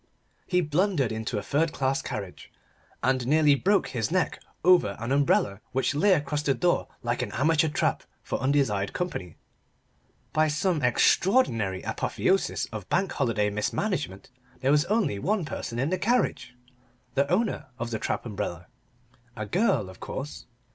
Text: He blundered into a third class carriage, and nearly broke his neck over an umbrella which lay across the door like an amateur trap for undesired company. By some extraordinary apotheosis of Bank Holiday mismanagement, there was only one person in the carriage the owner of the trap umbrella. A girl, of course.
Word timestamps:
He 0.47 0.61
blundered 0.61 1.11
into 1.11 1.37
a 1.37 1.43
third 1.43 1.73
class 1.73 2.01
carriage, 2.01 2.51
and 3.03 3.27
nearly 3.27 3.53
broke 3.53 3.89
his 3.89 4.09
neck 4.09 4.41
over 4.63 4.97
an 4.99 5.11
umbrella 5.11 5.61
which 5.73 5.93
lay 5.93 6.13
across 6.13 6.41
the 6.41 6.55
door 6.55 6.87
like 7.03 7.21
an 7.21 7.31
amateur 7.33 7.67
trap 7.69 8.01
for 8.23 8.39
undesired 8.39 8.93
company. 8.93 9.37
By 10.33 10.47
some 10.47 10.81
extraordinary 10.81 11.83
apotheosis 11.83 12.65
of 12.71 12.89
Bank 12.89 13.11
Holiday 13.11 13.51
mismanagement, 13.51 14.31
there 14.61 14.71
was 14.71 14.85
only 14.85 15.19
one 15.19 15.45
person 15.45 15.77
in 15.77 15.91
the 15.91 15.99
carriage 15.99 16.55
the 17.13 17.29
owner 17.31 17.67
of 17.77 17.91
the 17.91 17.99
trap 17.99 18.25
umbrella. 18.25 18.65
A 19.35 19.45
girl, 19.45 19.87
of 19.87 19.99
course. 19.99 20.47